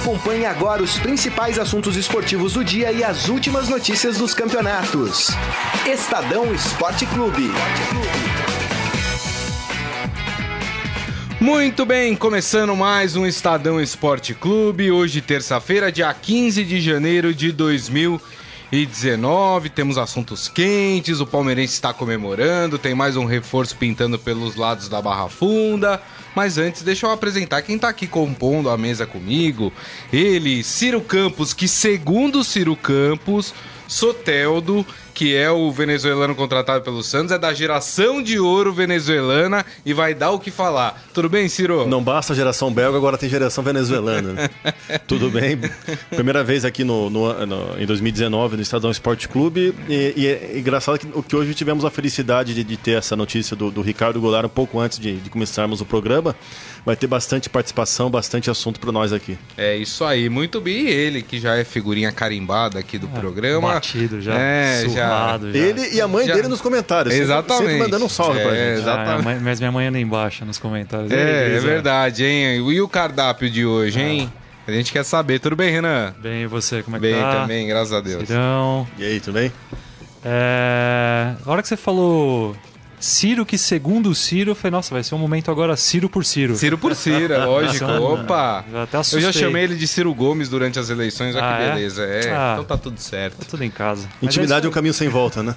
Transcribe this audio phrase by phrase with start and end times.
[0.00, 5.28] Acompanhe agora os principais assuntos esportivos do dia e as últimas notícias dos campeonatos.
[5.86, 7.50] Estadão Esporte Clube.
[11.38, 14.90] Muito bem, começando mais um Estadão Esporte Clube.
[14.90, 19.68] Hoje, terça-feira, dia 15 de janeiro de 2019.
[19.68, 25.02] Temos assuntos quentes, o palmeirense está comemorando, tem mais um reforço pintando pelos lados da
[25.02, 26.00] Barra Funda.
[26.34, 29.72] Mas antes, deixa eu apresentar quem está aqui compondo a mesa comigo.
[30.12, 33.52] Ele, Ciro Campos, que segundo Ciro Campos,
[33.90, 34.86] Soteldo
[35.20, 40.14] que é o venezuelano contratado pelo Santos, é da geração de ouro venezuelana e vai
[40.14, 41.02] dar o que falar.
[41.12, 41.86] Tudo bem, Ciro?
[41.86, 44.50] Não basta a geração belga, agora tem geração venezuelana.
[45.06, 45.58] Tudo bem?
[46.08, 50.58] Primeira vez aqui no, no, no, em 2019 no Estadão Esporte Clube e, e é
[50.58, 54.18] engraçado que, que, hoje tivemos a felicidade de, de ter essa notícia do, do, Ricardo
[54.22, 56.34] Goulart um pouco antes de, de começarmos o programa.
[56.84, 59.38] Vai ter bastante participação, bastante assunto para nós aqui.
[59.56, 60.86] É isso aí, muito bem.
[60.86, 63.74] E ele, que já é figurinha carimbada aqui do é, programa.
[63.74, 64.34] Batido já.
[64.34, 65.40] É, já já.
[65.52, 66.34] Ele e a mãe já...
[66.34, 67.14] dele nos comentários.
[67.14, 67.66] Exatamente.
[67.66, 68.80] Sempre mandando um salve é, pra gente.
[68.80, 69.28] Exatamente.
[69.28, 71.10] Ah, mas minha mãe anda embaixo nos comentários.
[71.10, 72.56] É, é verdade, hein?
[72.56, 74.32] E o cardápio de hoje, hein?
[74.66, 75.38] A gente quer saber.
[75.38, 76.14] Tudo bem, Renan?
[76.18, 76.82] Bem, e você?
[76.82, 77.30] Como é que bem, tá?
[77.30, 78.26] Bem também, graças a Deus.
[78.26, 78.86] Cirão.
[78.96, 79.52] E aí, tudo bem?
[80.24, 81.34] É...
[81.44, 82.54] A hora que você falou
[83.00, 86.54] Ciro, que segundo o Ciro, foi, nossa, vai ser um momento agora Ciro por Ciro.
[86.54, 87.86] Ciro por Ciro, é lógico.
[87.86, 88.64] Opa!
[88.70, 91.72] Eu, eu já chamei ele de Ciro Gomes durante as eleições, olha ah, que é?
[91.72, 92.04] beleza.
[92.04, 93.38] É, é ah, então tá tudo certo.
[93.38, 94.06] Tá tudo em casa.
[94.20, 95.54] Intimidade é, é um caminho sem volta, né?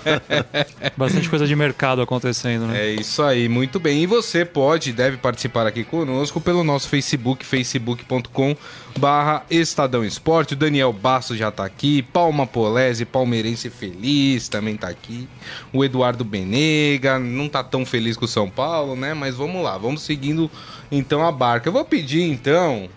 [0.96, 2.78] Bastante coisa de mercado acontecendo, né?
[2.78, 4.02] É isso aí, muito bem.
[4.02, 8.54] E você pode, deve participar aqui conosco pelo nosso Facebook, facebook.com
[8.98, 10.54] barra Estadão Esporte.
[10.54, 15.28] O Daniel Basso já tá aqui, Palma Polese, palmeirense feliz, também tá aqui.
[15.72, 19.14] O Eduardo Benega, não tá tão feliz com o São Paulo, né?
[19.14, 20.50] Mas vamos lá, vamos seguindo
[20.90, 21.68] então a barca.
[21.68, 22.88] Eu vou pedir então,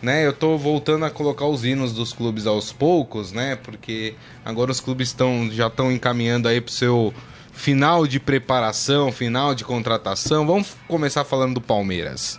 [0.00, 0.24] né?
[0.24, 3.56] Eu tô voltando a colocar os hinos dos clubes aos poucos, né?
[3.56, 7.12] Porque agora os clubes estão já estão encaminhando aí pro seu
[7.52, 10.46] final de preparação, final de contratação.
[10.46, 12.38] Vamos começar falando do Palmeiras.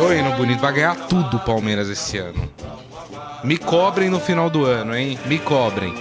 [0.00, 2.50] Oi, no bonito, vai ganhar tudo o Palmeiras esse ano.
[3.44, 5.16] Me cobrem no final do ano, hein?
[5.26, 5.94] Me cobrem.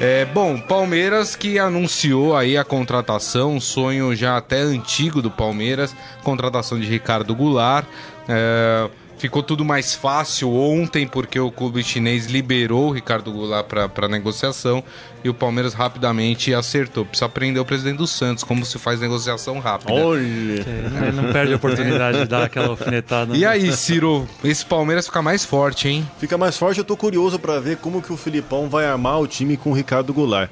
[0.00, 5.94] É, bom, Palmeiras que anunciou aí a contratação, um sonho já até antigo do Palmeiras,
[6.22, 7.86] contratação de Ricardo Goulart.
[8.28, 8.88] É,
[9.24, 14.84] ficou tudo mais fácil ontem porque o clube chinês liberou o Ricardo Goulart para negociação
[15.24, 17.06] e o Palmeiras rapidamente acertou.
[17.06, 19.94] Precisa aprender o presidente do Santos como se faz negociação rápida.
[19.94, 20.20] Olha!
[20.20, 23.34] Ele não perde a oportunidade de dar aquela alfinetada.
[23.34, 23.46] E né?
[23.46, 26.06] aí, Ciro, esse Palmeiras fica mais forte, hein?
[26.18, 29.26] Fica mais forte, eu tô curioso para ver como que o Filipão vai armar o
[29.26, 30.50] time com o Ricardo Goulart.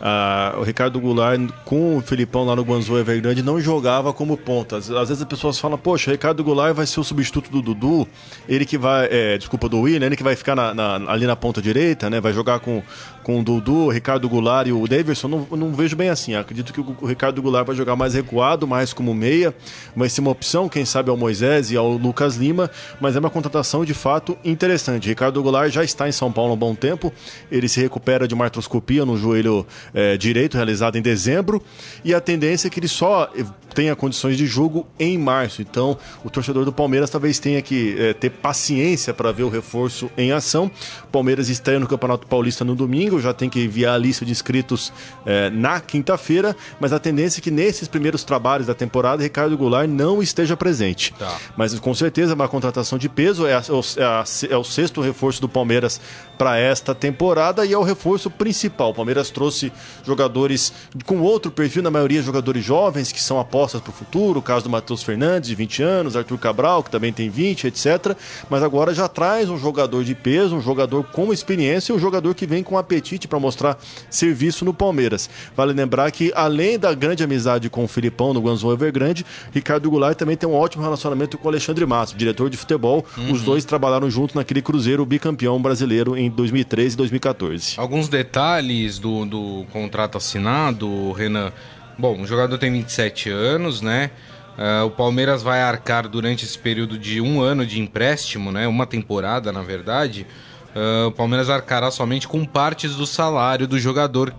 [0.00, 4.76] Ah, o Ricardo Goulart com o Filipão lá no Guangzhou Evergrande não jogava como ponta.
[4.76, 8.06] Às, às, vezes as pessoas falam, poxa, Ricardo Goulart vai ser o substituto do Dudu,
[8.48, 11.36] ele que vai, é, desculpa, do William, ele que vai ficar na, na, ali na
[11.36, 12.20] ponta direita, né?
[12.20, 12.82] Vai jogar com,
[13.22, 15.28] com o Dudu, o Ricardo Goulart e o Davidson.
[15.28, 16.34] Não, não vejo bem assim.
[16.34, 19.54] Acredito que o, o Ricardo Goulart vai jogar mais recuado, mais como meia.
[19.96, 23.30] Vai ser uma opção, quem sabe ao Moisés e ao Lucas Lima, mas é uma
[23.30, 25.08] contratação de fato interessante.
[25.08, 27.12] Ricardo Goulart já está em São Paulo há um bom tempo,
[27.50, 31.62] ele se recupera de uma artroscopia no joelho é, direito realizado em dezembro
[32.04, 33.30] e a tendência é que ele só
[33.74, 35.60] tenha condições de jogo em março.
[35.60, 40.08] Então, o torcedor do Palmeiras talvez tenha que é, ter paciência para ver o reforço
[40.16, 40.70] em ação.
[41.10, 44.92] Palmeiras estreia no Campeonato Paulista no domingo, já tem que enviar a lista de inscritos
[45.26, 49.88] é, na quinta-feira, mas a tendência é que nesses primeiros trabalhos da temporada, Ricardo Goulart
[49.88, 51.12] não esteja presente.
[51.18, 51.36] Tá.
[51.56, 53.62] Mas com certeza é uma contratação de peso, é, a,
[53.96, 56.00] é, a, é o sexto reforço do Palmeiras
[56.38, 58.90] para esta temporada e é o reforço principal.
[58.90, 59.72] O Palmeiras trouxe
[60.04, 60.72] jogadores
[61.04, 64.64] com outro perfil, na maioria jogadores jovens, que são apostas para o futuro, o caso
[64.64, 68.16] do Matheus Fernandes, de 20 anos, Arthur Cabral, que também tem 20, etc.
[68.48, 72.34] Mas agora já traz um jogador de peso, um jogador com experiência e um jogador
[72.34, 73.78] que vem com apetite para mostrar
[74.10, 75.28] serviço no Palmeiras.
[75.56, 80.16] Vale lembrar que, além da grande amizade com o Filipão no Guangzhou Evergrande, Ricardo Goulart
[80.16, 83.04] também tem um ótimo relacionamento com o Alexandre Massa, diretor de futebol.
[83.16, 83.32] Uhum.
[83.32, 87.74] Os dois trabalharam juntos naquele Cruzeiro bicampeão brasileiro em 2013 e 2014.
[87.76, 91.52] Alguns detalhes do, do contrato assinado, Renan.
[91.98, 94.10] Bom, o jogador tem 27 anos, né?
[94.56, 98.66] Uh, o Palmeiras vai arcar durante esse período de um ano de empréstimo, né?
[98.68, 100.26] Uma temporada, na verdade.
[100.74, 104.34] Uh, o Palmeiras arcará somente com partes do salário do jogador.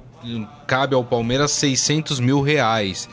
[0.68, 3.10] Cabe ao Palmeiras 600 mil reais.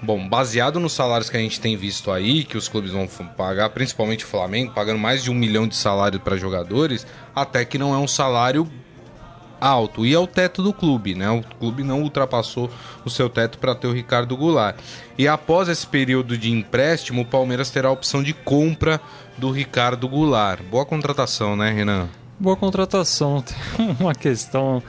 [0.00, 3.70] Bom, baseado nos salários que a gente tem visto aí, que os clubes vão pagar,
[3.70, 7.04] principalmente o Flamengo, pagando mais de um milhão de salário para jogadores,
[7.34, 8.70] até que não é um salário
[9.60, 10.04] alto.
[10.04, 11.30] E é o teto do clube, né?
[11.30, 12.70] O clube não ultrapassou
[13.04, 14.76] o seu teto para ter o Ricardo Goulart.
[15.16, 19.00] E após esse período de empréstimo, o Palmeiras terá a opção de compra
[19.36, 20.62] do Ricardo Goulart.
[20.62, 22.08] Boa contratação, né, Renan?
[22.38, 23.42] Boa contratação.
[23.76, 24.82] Tem uma questão.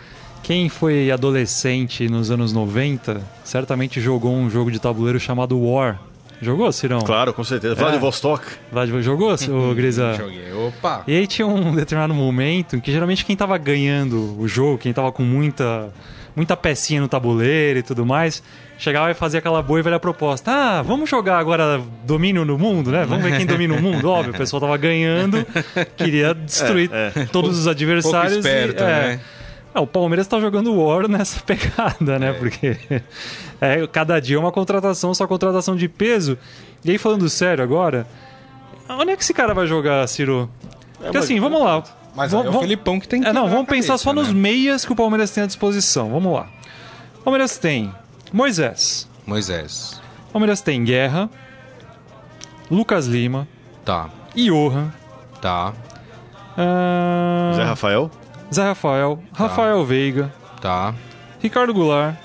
[0.44, 6.00] Quem foi adolescente nos anos 90 certamente jogou um jogo de tabuleiro chamado War.
[6.42, 7.00] Jogou, Cirão?
[7.02, 7.74] Claro, com certeza.
[7.74, 7.78] É.
[7.78, 8.44] Vladivostok.
[8.72, 10.14] Vlad- Jogou, o Grisa?
[10.14, 10.52] Joguei.
[10.54, 11.04] Opa!
[11.08, 14.94] E aí tinha um determinado momento em que geralmente quem tava ganhando o jogo, quem
[14.94, 15.90] tava com muita,
[16.36, 18.42] muita pecinha no tabuleiro e tudo mais,
[18.78, 20.50] chegava e fazia aquela boa e velha proposta.
[20.52, 23.06] Ah, vamos jogar agora domínio no mundo, né?
[23.06, 24.10] Vamos ver quem domina o mundo.
[24.10, 25.46] Óbvio, o pessoal tava ganhando,
[25.98, 26.90] queria destruir
[27.32, 28.34] todos os adversários.
[28.36, 29.20] Pouco esperto, e, é, né?
[29.74, 32.34] É, o Palmeiras tá jogando War nessa pegada, né?
[32.34, 32.78] Porque
[33.62, 36.38] é, cada dia é uma contratação, só contratação de peso.
[36.84, 38.08] E aí, falando sério agora,
[38.90, 40.50] onde é que esse cara vai jogar, Ciro?
[40.98, 41.84] Porque mas- assim, vamos lá.
[42.16, 44.04] Mas Vamos- é o vamos- Felipão que tem que É, não, vamos a pensar cabeça,
[44.04, 44.34] só nos né?
[44.34, 46.10] meias que o Palmeiras tem à disposição.
[46.10, 46.48] Vamos lá.
[47.20, 47.94] O Palmeiras tem
[48.34, 49.08] Moisés.
[49.26, 50.02] Moisés.
[50.30, 51.30] O Palmeiras tem Guerra.
[52.70, 53.48] Lucas Lima.
[53.86, 54.92] Tá, Johan.
[55.42, 55.74] tá,
[56.58, 58.12] ah, Zé Rafael.
[58.54, 59.20] Zé Rafael.
[59.34, 60.34] Rafael Veiga.
[60.62, 60.94] tá,
[61.42, 62.16] Ricardo Goulart.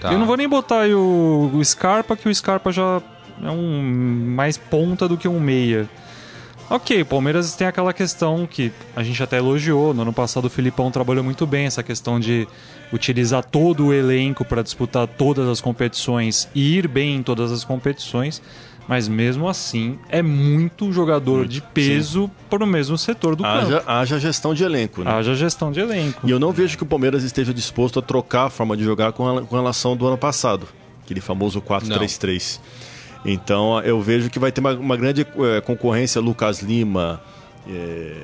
[0.00, 0.12] tá.
[0.12, 3.00] Eu não vou nem botar aí o, o Scarpa, que o Scarpa já
[3.42, 5.88] é um mais ponta do que um meia.
[6.68, 9.94] Ok, o Palmeiras tem aquela questão que a gente até elogiou.
[9.94, 12.48] No ano passado o Filipão trabalhou muito bem essa questão de
[12.92, 17.62] utilizar todo o elenco para disputar todas as competições e ir bem em todas as
[17.62, 18.42] competições.
[18.88, 23.90] Mas mesmo assim, é muito jogador de peso para o mesmo setor do Haja, campo.
[23.90, 25.10] haja gestão de elenco, né?
[25.10, 26.26] Haja gestão de elenco.
[26.26, 29.12] E eu não vejo que o Palmeiras esteja disposto a trocar a forma de jogar
[29.12, 30.68] com, com relação do ano passado,
[31.04, 32.60] aquele famoso 4-3-3.
[33.24, 37.20] Então eu vejo que vai ter uma, uma grande eh, concorrência Lucas Lima,
[37.68, 38.14] eh,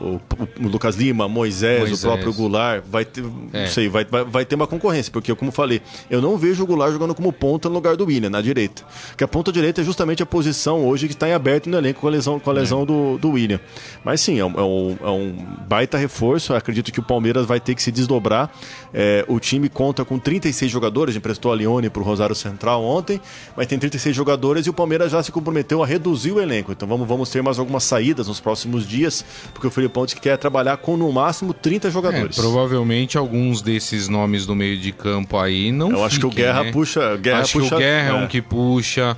[0.00, 0.20] o,
[0.60, 2.04] o Lucas Lima, Moisés, Moisés.
[2.04, 3.62] o próprio Goulart, vai ter, É.
[3.64, 6.66] não sei, vai, vai, vai ter uma concorrência, porque como falei, eu não vejo o
[6.66, 8.82] Goulart jogando como ponta no lugar do William, na direita.
[9.08, 12.00] Porque a ponta direita é justamente a posição hoje que está em aberto no elenco
[12.00, 13.60] com a lesão, com a lesão do, do William.
[14.04, 15.36] Mas sim, é um, é um- é um
[15.68, 16.52] baita reforço.
[16.52, 18.50] Eu acredito que o Palmeiras vai ter que se desdobrar.
[18.92, 23.20] É, o time conta com 36 jogadores, emprestou a Lione para o Rosário Central ontem,
[23.56, 26.72] mas tem 36 jogadores e o Palmeiras já se comprometeu a reduzir o elenco.
[26.72, 30.22] Então vamos, vamos ter mais algumas saídas nos próximos dias, porque o Felipão disse que
[30.22, 32.36] quer trabalhar com no máximo 30 É, jogadores.
[32.36, 36.64] provavelmente alguns desses nomes do meio de campo aí não Eu acho que o Guerra
[36.64, 36.72] né?
[36.72, 37.16] puxa.
[37.16, 38.26] Guerra Acho puxa que o Guerra é um é.
[38.26, 39.16] que puxa.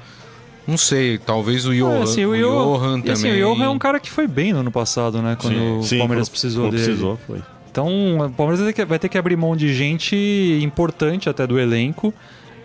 [0.67, 3.13] Não sei, talvez o Johan, Ah, assim, o Johan- Johan também.
[3.13, 5.37] assim, o Johan é um cara que foi bem no ano passado, né?
[5.41, 6.85] Quando Sim, o Palmeiras quando- precisou dele.
[6.85, 7.39] precisou, foi.
[7.71, 10.15] Então, o Palmeiras vai ter, que, vai ter que abrir mão de gente
[10.63, 12.13] importante até do elenco.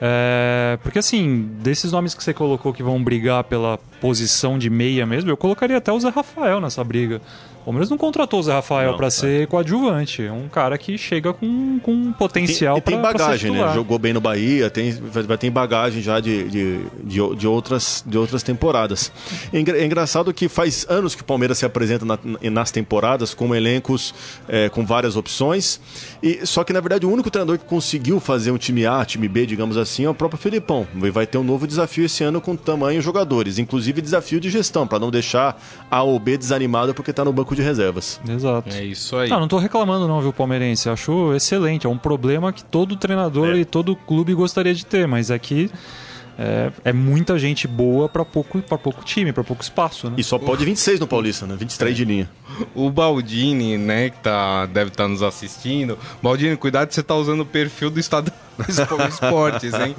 [0.01, 5.05] É, porque assim, desses nomes que você colocou que vão brigar pela posição de meia
[5.05, 7.21] mesmo, eu colocaria até o Zé Rafael nessa briga.
[7.63, 9.09] O Palmeiras não contratou o Zé Rafael para é.
[9.09, 10.21] ser coadjuvante.
[10.21, 13.73] É um cara que chega com, com potencial e tem para bagagem, ser né?
[13.73, 18.17] Jogou bem no Bahia, tem, vai, ter bagagem já de, de, de, de outras, de
[18.17, 19.13] outras temporadas.
[19.53, 22.19] É é engraçado que faz anos que o Palmeiras se apresenta na-
[22.51, 24.13] nas temporadas com elencos
[24.49, 25.79] é, com várias opções.
[26.21, 29.29] E, só que, na verdade, o único treinador que conseguiu fazer um time A, time
[29.29, 30.85] B, digamos assim, é o próprio Felipão.
[31.01, 34.85] E vai ter um novo desafio esse ano com tamanho jogadores, inclusive desafio de gestão,
[34.85, 38.19] para não deixar A ou B desanimado porque está no banco de reservas.
[38.27, 38.69] Exato.
[38.73, 39.29] É isso aí.
[39.29, 40.89] Não, não tô reclamando não, viu, palmeirense.
[40.89, 41.85] Acho excelente.
[41.85, 43.57] É um problema que todo treinador É.
[43.57, 45.71] e todo clube gostaria de ter, mas aqui é,
[46.83, 50.15] é muita gente boa para pouco, pra pouco time, para pouco espaço, né?
[50.17, 51.55] E só pode 26 no Paulista, né?
[51.57, 52.29] 23 de linha.
[52.75, 55.97] O Baldini, né, que tá, deve estar nos assistindo.
[56.21, 58.31] Baldini, cuidado que você tá usando o perfil do Estado
[59.09, 59.95] Esportes, hein?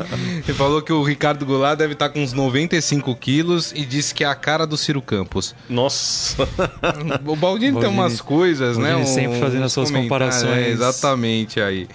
[0.46, 4.22] Ele falou que o Ricardo Goulart deve estar com uns 95 quilos e disse que
[4.22, 5.52] é a cara do Ciro Campos.
[5.68, 6.48] Nossa!
[7.26, 8.90] O Baldini, tem Baldini- umas coisas, né?
[8.92, 10.52] Baldini sempre uns fazendo as suas comparações.
[10.56, 11.88] é, exatamente aí.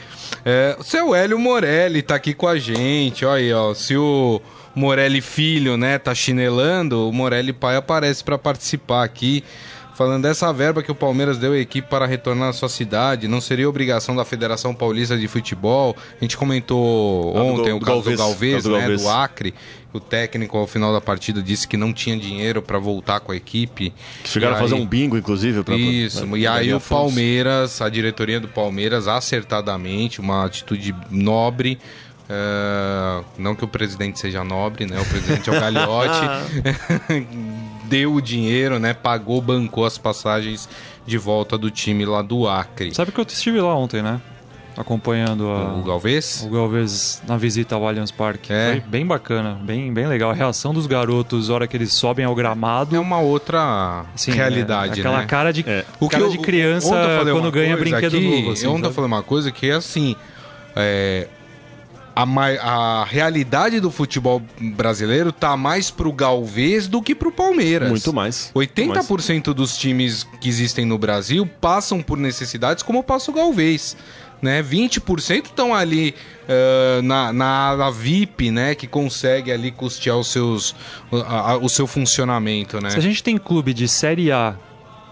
[0.43, 3.23] É, o seu Hélio Morelli tá aqui com a gente.
[3.25, 3.73] Olha aí, ó.
[3.73, 4.28] Se o
[4.75, 9.43] Morelli filho, né, tá chinelando, o Morelli pai aparece para participar aqui.
[9.95, 13.41] Falando dessa verba que o Palmeiras deu à equipe para retornar à sua cidade, não
[13.41, 15.93] seria obrigação da Federação Paulista de Futebol.
[16.21, 18.79] A gente comentou Ah, do ontem Gal- o do caso do Galvez, Galvez, do né,
[18.79, 19.01] Galvez.
[19.01, 19.53] do Acre.
[19.91, 23.35] O técnico, ao final da partida, disse que não tinha dinheiro para voltar com a
[23.35, 23.91] equipe.
[24.23, 25.63] Chegaram E a fazer aí- um bingo, inclusive.
[25.63, 26.79] Pra, isso, pra- e aí o.
[26.79, 31.77] Palmeiras, a diretoria do Palmeiras, acertadamente, uma atitude nobre.
[32.29, 34.99] Eh, não que o presidente seja nobre, né?
[34.99, 36.19] O presidente é o Gagliotti.
[37.85, 38.93] deu o dinheiro, né?
[38.93, 40.69] Pagou, bancou as passagens
[41.05, 42.93] de volta do time lá do Acre.
[42.93, 44.21] Sabe que eu estive lá ontem, né?
[44.77, 46.41] acompanhando a, O Galvez?
[46.47, 48.53] o Galvez na visita ao Allianz Parque.
[48.53, 48.71] É.
[48.71, 50.29] Foi bem bacana, bem, bem legal.
[50.31, 52.95] A reação dos garotos, na hora que eles sobem ao gramado.
[52.95, 55.25] É uma outra assim, realidade, é, aquela né?
[55.25, 55.83] cara de, É.
[56.09, 56.89] cara eu- de criança
[57.29, 58.51] quando ganha coisa brinquedo aqui, novo.
[58.53, 60.15] Assim, ontem eu falei uma coisa que é assim.
[60.77, 61.27] é,
[62.23, 67.89] a, a realidade do futebol brasileiro tá mais pro Galvez do que pro Palmeiras.
[67.89, 68.51] Muito mais.
[68.53, 69.07] Muito mais.
[69.07, 73.95] 80% dos times que existem no Brasil passam por necessidades como passa o Galvez.
[74.41, 74.63] Né?
[74.63, 76.15] 20% estão ali
[76.47, 78.73] ah, na, na ala VIP, né?
[78.73, 80.73] Que consegue ali custear os seus,
[81.11, 82.89] a- a- o seu funcionamento, né?
[82.89, 84.55] Se a gente tem clube de Série A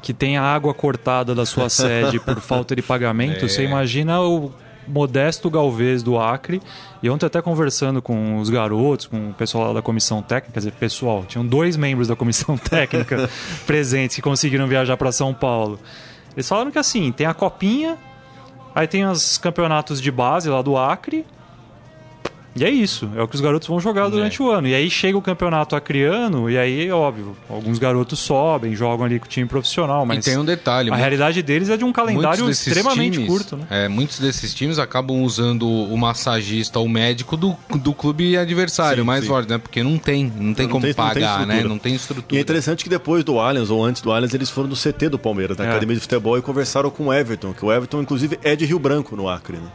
[0.01, 3.47] que tem a água cortada da sua sede por falta de pagamento, É.
[3.49, 4.53] você imagina o
[4.88, 6.62] modesto Galvez do Acre.
[7.01, 10.60] E ontem até conversando com os garotos, com o pessoal lá da comissão técnica, quer
[10.60, 13.29] dizer, pessoal, tinham dois membros da comissão técnica
[13.67, 15.79] presentes que conseguiram viajar para São Paulo.
[16.36, 17.98] Eles falaram que assim, tem a copinha,
[18.74, 21.25] aí tem os campeonatos de base lá do Acre,
[22.59, 24.45] e é isso, é o que os garotos vão jogar durante É.
[24.45, 24.67] o ano.
[24.67, 29.25] E aí chega o campeonato acriano, e aí, óbvio, alguns garotos sobem, jogam ali com
[29.25, 30.91] o time profissional, E mas tem um detalhe.
[30.91, 33.65] a realidade deles é de um calendário extremamente times- curto, né?
[33.69, 39.07] É, muitos desses times acabam usando o massagista, o médico do, do clube adversário, Sim,
[39.07, 39.27] mais sim.
[39.27, 39.57] forte, né?
[39.57, 41.55] Porque não tem, não tem Não como tem- não tem pagar, né?
[41.55, 41.69] estrutura.
[41.69, 42.39] Não tem E estrutura.
[42.39, 45.19] é interessante que depois do Allianz, ou antes do Allianz, eles foram no CT do
[45.19, 45.69] Palmeiras, na É.
[45.69, 48.79] Academia de Futebol, e conversaram com o Everton, que o Everton, inclusive, é de Rio
[48.79, 49.67] Branco, no Acre, né?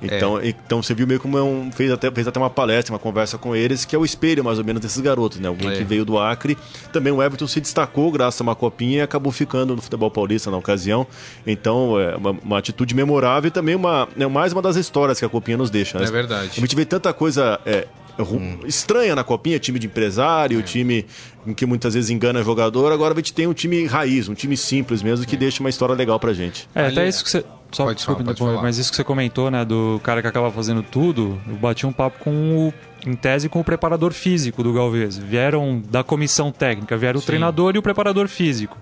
[0.00, 2.98] Então, então você viu meio como é um, fez, até, fez até uma palestra, uma
[2.98, 5.48] conversa com eles, que é o espelho mais ou menos desses garotos, né?
[5.48, 5.76] Alguém É.
[5.76, 6.56] que veio do Acre.
[6.92, 10.50] Também o Everton se destacou graças a uma copinha e acabou ficando no futebol paulista
[10.50, 11.06] na ocasião.
[11.46, 15.24] Então, é uma, uma atitude memorável e também uma, é mais uma das histórias que
[15.24, 15.98] a copinha nos deixa.
[15.98, 16.04] né?
[16.04, 16.50] É verdade.
[16.56, 17.86] A gente vê tanta coisa é,
[18.18, 21.06] ru- estranha na copinha, time de empresário, time
[21.46, 22.92] em que muitas vezes engana jogador.
[22.92, 25.94] Agora a gente tem um time raiz, um time simples mesmo, que deixa uma história
[25.94, 26.68] legal pra gente.
[26.74, 27.44] É, Ali- até isso que você.
[27.70, 30.50] Só, Pode desculpa, falar, pode mas isso que você comentou, né, do cara que acaba
[30.50, 32.74] fazendo tudo, eu bati um papo com o,
[33.06, 35.18] em tese com o preparador físico do Galvez.
[35.18, 37.26] Vieram da comissão técnica, vieram o Sim.
[37.26, 38.76] treinador e o preparador físico.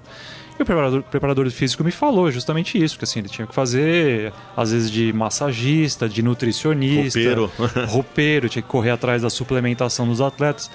[0.59, 4.33] E o preparador, preparador físico me falou justamente isso, que assim, ele tinha que fazer,
[4.57, 7.53] às vezes, de massagista, de nutricionista, Roupeiro.
[7.89, 10.71] roupeiro, tinha que correr atrás da suplementação dos atletas.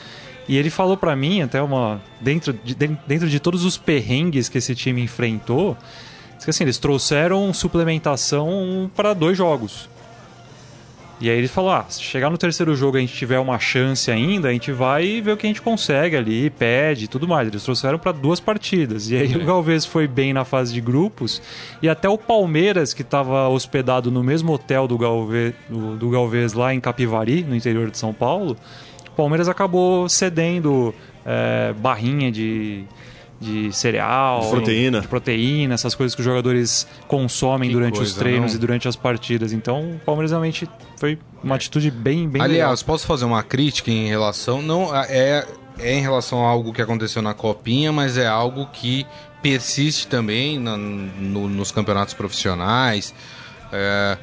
[0.47, 2.01] E ele falou pra mim, até uma.
[2.19, 5.77] Dentro de, dentro de todos os perrengues que esse time enfrentou,
[6.49, 9.89] assim, eles trouxeram suplementação para dois jogos.
[11.21, 13.59] E aí ele falou: ah, se chegar no terceiro jogo e a gente tiver uma
[13.59, 17.27] chance ainda, a gente vai ver o que a gente consegue ali, pede e tudo
[17.27, 17.47] mais.
[17.47, 19.11] Eles trouxeram para duas partidas.
[19.11, 21.39] E aí o Galvez foi bem na fase de grupos.
[21.79, 26.53] E até o Palmeiras, que estava hospedado no mesmo hotel do Galvez, do, do Galvez
[26.53, 28.57] lá em Capivari, no interior de São Paulo,
[29.07, 30.91] o Palmeiras acabou cedendo
[31.23, 32.83] é, barrinha de.
[33.41, 35.01] De cereal, De proteína.
[35.01, 38.57] de proteína, essas coisas que os jogadores consomem Que durante os coisa, treinos não?
[38.57, 39.51] e durante as partidas.
[39.51, 42.45] Então, o Palmeiras realmente foi uma atitude bem, bem legal.
[42.67, 44.61] Aliás, posso fazer uma crítica em relação.
[44.61, 45.45] Não, é,
[45.79, 49.07] é em relação a algo que aconteceu na Copinha, mas é algo que
[49.41, 53.11] persiste também na- no- nos campeonatos profissionais.
[53.73, 54.17] É,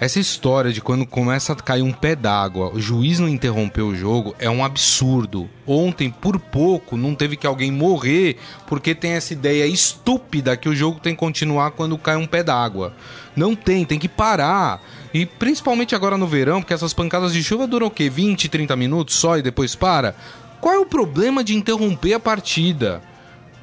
[0.00, 3.96] essa história de quando começa a cair um pé d'água, o juiz não interrompeu o
[3.96, 5.50] jogo, é um absurdo.
[5.66, 8.36] Ontem, por pouco, não teve que alguém morrer
[8.66, 12.44] porque tem essa ideia estúpida que o jogo tem que continuar quando cai um pé
[12.44, 12.94] d'água.
[13.34, 14.80] Não tem, tem que parar.
[15.12, 18.08] E principalmente agora no verão, porque essas pancadas de chuva duram o quê?
[18.08, 20.14] 20, 30 minutos só e depois para?
[20.60, 23.02] Qual é o problema de interromper a partida?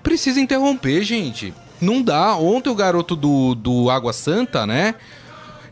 [0.04, 1.54] Precisa interromper, gente.
[1.80, 2.36] Não dá.
[2.36, 4.96] Ontem o garoto do, do Água Santa, né?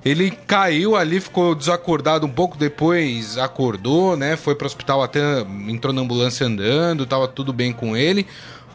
[0.06, 4.36] Ele caiu ali, ficou desacordado um pouco, depois acordou, né?
[4.36, 8.28] Foi pro hospital até, entrou na ambulância andando, tava tudo bem com ele.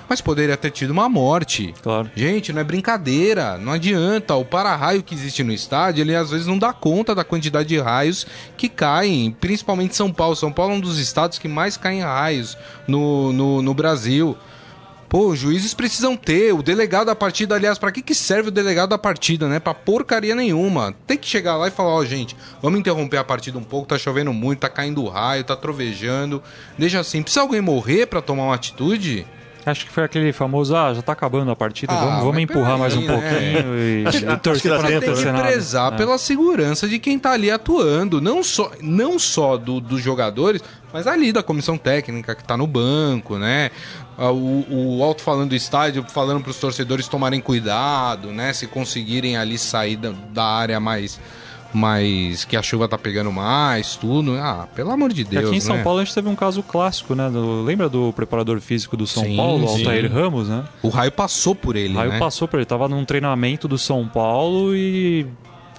[0.09, 1.75] Mas poderia ter tido uma morte.
[1.83, 2.11] Claro.
[2.17, 4.35] Gente, não é brincadeira, não adianta.
[4.35, 7.79] O para-raio que existe no estádio, ele às vezes não dá conta da quantidade de
[7.79, 10.35] raios que caem, principalmente São Paulo.
[10.35, 12.57] São Paulo é um dos estados que mais caem raios
[12.87, 14.35] no, no, no Brasil.
[15.09, 16.53] Pô, os juízes precisam ter.
[16.53, 19.59] O delegado da partida, aliás, pra que, que serve o delegado da partida, né?
[19.59, 20.95] Pra porcaria nenhuma.
[21.07, 23.97] Tem que chegar lá e falar: ó, gente, vamos interromper a partida um pouco, tá
[23.97, 26.43] chovendo muito, tá caindo raio, tá trovejando.
[26.77, 27.23] Deixa assim.
[27.23, 29.27] Precisa alguém morrer pra tomar uma atitude?
[29.67, 32.79] Acho que foi aquele famoso, ah, já tá acabando a partida, Ah, vamos, vamos empurrar
[32.79, 33.07] mais um né?
[33.07, 35.43] pouquinho e, Acho- e acho que torcer pra tempo, tem que nada.
[35.43, 35.97] prezar É.
[35.97, 40.63] pela segurança de quem tá ali atuando, não só, não só do- dos jogadores,
[40.93, 43.71] mas ali da comissão técnica que tá no banco, né?
[44.17, 48.53] Ah, O, o alto-falando do estádio falando para os torcedores tomarem cuidado, né?
[48.53, 51.21] Se conseguirem ali sair da, da área mais,
[51.73, 54.35] mais que a chuva tá pegando mais, tudo.
[54.39, 55.83] Ah, pelo amor de Deus, Aqui em São né?
[55.83, 57.29] Paulo a gente teve um caso clássico, né?
[57.31, 59.79] do- lembra do preparador físico do São Sim, Paulo, sim.
[59.79, 60.65] Altair Ramos, né?
[60.83, 62.19] O raio passou por ele, O raio né?
[62.19, 65.27] passou por ele, tava num treinamento do São Paulo e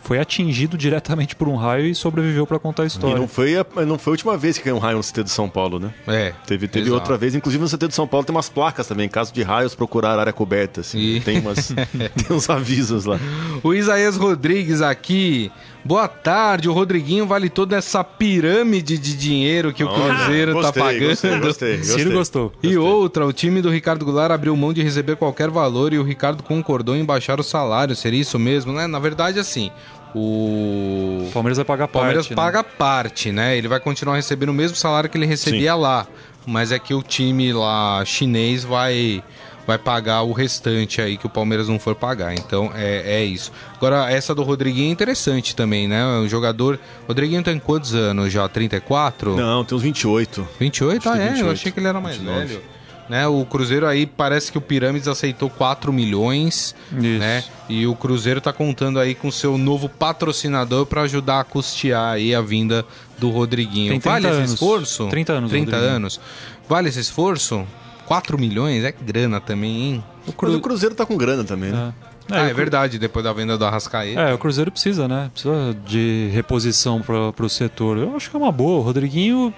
[0.02, 3.18] foi atingido diretamente por um raio e sobreviveu para contar a história.
[3.18, 5.24] E não foi, a, não foi a última vez que caiu um raio no CT
[5.26, 5.94] de São Paulo, né?
[6.08, 6.34] É.
[6.48, 6.96] Teve, teve exato.
[7.02, 9.44] outra vez, inclusive no CT de São Paulo tem umas placas também, em caso de
[9.44, 10.82] raios, procurar área coberta.
[10.82, 11.68] Assim, E- tem, umas,
[12.16, 13.20] tem uns avisos lá.
[13.62, 15.52] O Isaías Rodrigues aqui.
[15.84, 20.84] Boa tarde, o Rodriguinho vale toda essa pirâmide de dinheiro que o Cruzeiro tá Gostei,
[20.84, 21.08] pagando.
[21.10, 22.14] Gostei, gostei, Ciro gostei.
[22.14, 22.54] gostou.
[22.62, 26.04] E outra, o time do Ricardo Goulart abriu mão de receber qualquer valor e o
[26.04, 27.96] Ricardo concordou em baixar o salário.
[27.96, 28.88] Seria isso mesmo, né?
[28.88, 29.72] Na verdade, assim,
[30.14, 32.36] o O Palmeiras vai pagar o Palmeiras parte, né?
[32.36, 33.58] paga parte, né?
[33.58, 36.06] Ele vai continuar recebendo o mesmo salário que ele recebia lá.
[36.46, 39.24] Mas é que o time lá chinês vai
[39.70, 42.34] vai pagar o restante aí que o Palmeiras não for pagar.
[42.34, 43.52] Então é, é isso.
[43.76, 46.04] Agora, essa do Rodriguinho é interessante também, né?
[46.18, 46.80] O jogador.
[47.08, 48.50] Rodriguinho tem quantos anos já?
[48.50, 49.36] 34?
[49.36, 50.48] Não, tem uns 28.
[50.60, 51.08] 28?
[51.08, 52.46] Ah, Acho que é, eu 28, achei que ele era mais 29.
[52.48, 52.62] velho.
[53.08, 57.02] Né, o Cruzeiro aí parece que o Pirâmides aceitou 4 milhões, Isso.
[57.20, 57.44] né?
[57.68, 62.36] E o Cruzeiro tá contando aí com seu novo patrocinador para ajudar a custear aí
[62.36, 62.86] a vinda
[63.18, 63.90] do Rodriguinho.
[63.92, 64.54] Tem 30 vale esse anos.
[64.54, 65.08] esforço?
[65.08, 65.96] 30 anos, 30 Rodriguinho.
[65.96, 66.20] anos.
[66.68, 67.66] Vale esse esforço?
[68.10, 68.84] 4 milhões?
[68.84, 70.04] É grana também, hein?
[70.42, 71.94] Mas o Cruzeiro tá com grana também, né?
[72.28, 72.34] É.
[72.36, 74.20] ah, o é Cru- verdade, depois da venda do Arrascaeta.
[74.20, 75.30] É, o Cruzeiro precisa, né?
[75.32, 78.00] Precisa de reposição para o setor.
[78.00, 78.80] Eu acho que é uma boa.
[78.80, 79.54] O Rodriguinho.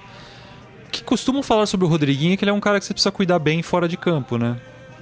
[0.86, 2.94] O que costumam falar sobre o Rodriguinho é que ele é um cara que você
[2.94, 4.58] precisa cuidar bem fora de campo, né?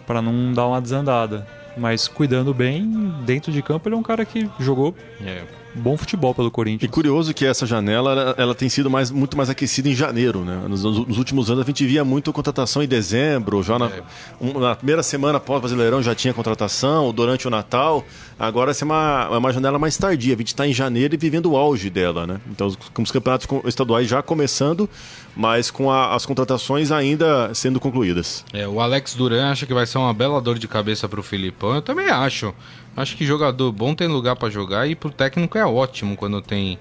[0.05, 1.47] Pra não dar uma desandada.
[1.75, 2.85] Mas cuidando bem
[3.25, 4.93] dentro de campo, ele é um cara que jogou
[5.25, 5.41] É.
[5.75, 6.91] bom futebol pelo E Corinthians.
[6.91, 10.61] curioso que essa janela ela, ela tem sido mais, muito mais aquecida em janeiro, né?
[10.67, 14.01] Nos, nos últimos anos a gente via muito contratação em dezembro, já na, É.
[14.41, 18.03] um- na primeira semana após o Brasileirão já tinha contratação, durante o Natal.
[18.37, 21.17] Agora essa é uma, é uma janela mais tardia, a gente está em janeiro e
[21.17, 22.39] vivendo o auge dela, né?
[22.49, 24.89] Então os, com os campeonatos estaduais já começando,
[25.39, 28.43] mas com a- as contratações ainda sendo concluídas.
[28.51, 31.75] É, o Alex Duran acha que vai ser uma bela dor de cabeça pro Filipão.
[31.75, 32.53] Eu também acho.
[32.97, 36.77] Acho que jogador bom tem lugar pra jogar e pro técnico é ótimo quando tem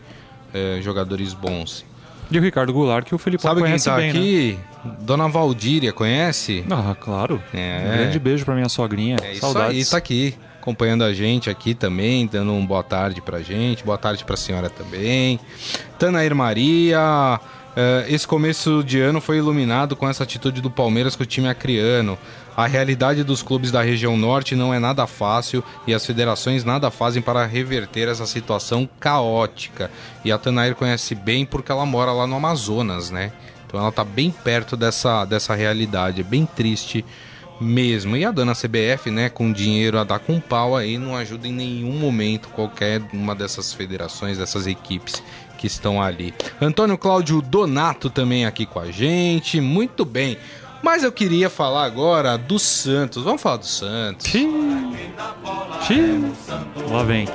[0.52, 1.84] é, jogadores bons.
[2.30, 4.18] E o Ricardo Goulart, que o Felipão Sabe quem conhece tá bem, né?
[4.18, 4.58] aqui?
[5.02, 6.64] Dona Valdíria, conhece?
[6.68, 7.40] Ah, claro.
[7.54, 7.80] É.
[7.86, 9.18] Um grande beijo pra minha sogrinha.
[9.22, 9.76] É isso Saudades.
[9.76, 13.96] aí, tá aqui acompanhando a gente aqui também, dando um boa tarde pra gente, boa
[13.96, 15.38] tarde pra senhora também.
[15.98, 17.40] Tanair Maria,
[18.08, 22.18] esse começo de ano foi iluminado com essa atitude do Palmeiras com o time acriano.
[22.56, 26.90] A realidade dos clubes da região norte não é nada fácil e as federações nada
[26.90, 29.90] fazem para reverter essa situação caótica.
[30.24, 33.30] E a Tanair conhece bem porque ela mora lá no Amazonas, né?
[33.64, 37.04] Então ela tá bem perto dessa, dessa realidade, é bem triste
[37.60, 38.16] mesmo.
[38.16, 41.52] E a dona CBF, né, com dinheiro a dar com pau aí, não ajuda em
[41.52, 45.22] nenhum momento qualquer uma dessas federações, dessas equipes
[45.58, 46.32] que estão ali.
[46.60, 50.38] Antônio Cláudio Donato também aqui com a gente, muito bem.
[50.82, 53.24] Mas eu queria falar agora do Santos.
[53.24, 54.26] Vamos falar do Santos.
[54.28, 55.08] Xiii.
[55.86, 56.32] Xiii.
[56.90, 57.28] Lá vem.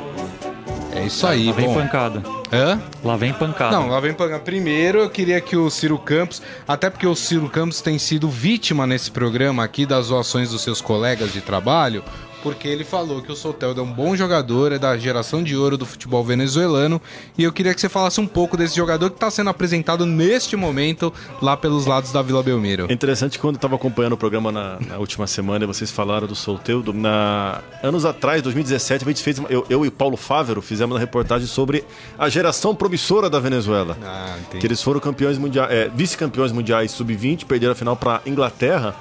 [0.95, 1.73] É isso aí, Lá vem bom.
[1.73, 2.23] pancada.
[2.51, 2.79] Hã?
[3.03, 3.75] Lá vem pancada.
[3.75, 4.39] Não, lá vem pagar.
[4.39, 8.85] Primeiro, eu queria que o Ciro Campos, até porque o Ciro Campos tem sido vítima
[8.87, 12.03] nesse programa aqui das zoações dos seus colegas de trabalho,
[12.43, 15.77] porque ele falou que o Soteldo é um bom jogador, é da geração de ouro
[15.77, 17.01] do futebol venezuelano,
[17.37, 20.55] e eu queria que você falasse um pouco desse jogador que está sendo apresentado neste
[20.55, 22.87] momento lá pelos lados da Vila Belmiro.
[22.89, 26.35] É interessante quando eu estava acompanhando o programa na, na última semana vocês falaram do
[26.35, 30.99] Solteudo, na anos atrás, 2017, a gente fez, eu, eu e Paulo Fávero fizemos uma
[30.99, 31.85] reportagem sobre
[32.19, 33.97] a geração promissora da Venezuela.
[34.03, 34.59] Ah, entendi.
[34.59, 38.95] Que eles foram campeões mundiais, é, vice-campeões mundiais sub-20, perderam a final para Inglaterra.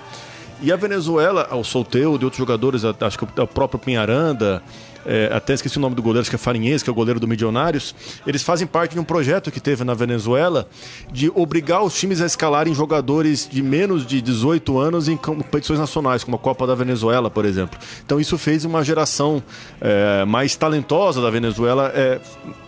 [0.62, 4.62] E a Venezuela, o Solteudo e outros jogadores, acho que o próprio Pinharanda,
[5.06, 7.18] é, até esqueci o nome do goleiro, acho que é Farinhês, que é o goleiro
[7.18, 7.94] do Milionários,
[8.26, 10.68] eles fazem parte de um projeto que teve na Venezuela
[11.12, 16.24] de obrigar os times a escalarem jogadores de menos de 18 anos em competições nacionais,
[16.24, 17.78] como a Copa da Venezuela, por exemplo.
[18.04, 19.42] Então isso fez uma geração
[19.80, 22.20] é, mais talentosa da Venezuela é,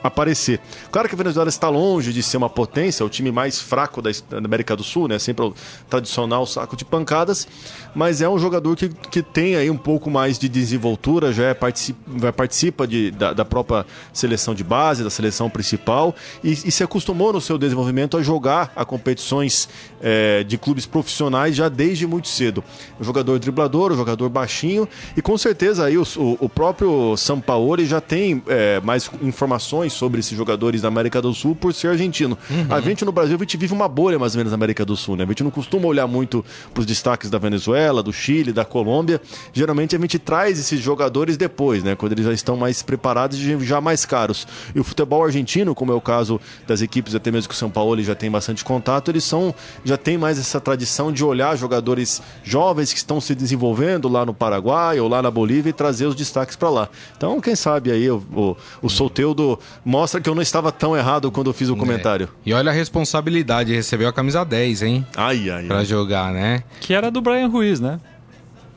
[0.02, 0.60] aparecer.
[0.90, 4.10] Claro que a Venezuela está longe de ser uma potência, o time mais fraco da,
[4.36, 5.18] América do Sul, né?
[5.18, 5.54] Sempre o
[5.88, 7.46] tradicional saco de pancadas,
[7.94, 11.54] mas é um jogador que, que tem aí um pouco mais de desenvoltura, já é
[11.54, 16.72] participa, vai- participa de, da, da própria seleção de base, da seleção principal, e, e
[16.72, 19.68] se acostumou no seu desenvolvimento a jogar a competições
[20.02, 22.62] é, de clubes profissionais já desde muito cedo.
[23.00, 27.86] Um jogador driblador, um jogador baixinho, e com certeza aí o, o, o próprio Sampaoli
[27.86, 32.36] já tem é, mais informações sobre esses jogadores da América do Sul por ser argentino.
[32.70, 34.96] A gente no Brasil, a gente vive uma bolha mais ou menos na América do
[34.96, 35.24] Sul, né?
[35.24, 39.20] A gente não costuma olhar muito para os destaques da Venezuela, do Chile, da Colômbia.
[39.52, 41.94] Geralmente a gente traz esses jogadores depois, né?
[41.94, 44.46] Quando eles já estão mais preparados e já mais caros.
[44.74, 47.70] E o futebol argentino, como é o caso das equipes, até mesmo que o São
[47.70, 52.22] Paulo já tem bastante contato, eles são já tem mais essa tradição de olhar jogadores
[52.42, 56.14] jovens que estão se desenvolvendo lá no Paraguai ou lá na Bolívia e trazer os
[56.14, 56.88] destaques para lá.
[57.16, 61.30] Então, quem sabe aí o, o, o Solteudo mostra que eu não estava tão errado
[61.30, 62.28] quando eu fiz o comentário.
[62.46, 62.50] É.
[62.50, 65.06] E olha a responsabilidade, recebeu a camisa 10, hein?
[65.16, 65.84] Ai, ai, Pra ai.
[65.84, 66.62] jogar, né?
[66.80, 67.98] Que era do Brian Ruiz, né?